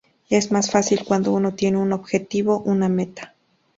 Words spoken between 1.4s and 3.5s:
tiene un objetivo, una meta.